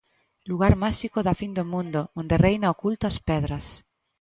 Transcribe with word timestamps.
Lugar 0.49 0.73
máxico 0.83 1.19
da 1.27 1.37
fin 1.39 1.51
do 1.57 1.65
mundo 1.73 2.01
onde 2.19 2.39
reina 2.45 2.73
o 2.73 2.77
culto 2.83 3.03
ás 3.11 3.17
pedras. 3.29 3.65